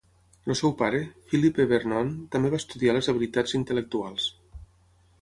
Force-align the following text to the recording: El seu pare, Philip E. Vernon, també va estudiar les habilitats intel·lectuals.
El 0.51 0.55
seu 0.61 0.71
pare, 0.79 1.01
Philip 1.33 1.61
E. 1.65 1.67
Vernon, 1.73 2.11
també 2.37 2.53
va 2.57 2.63
estudiar 2.65 2.99
les 2.99 3.13
habilitats 3.15 3.57
intel·lectuals. 3.63 4.31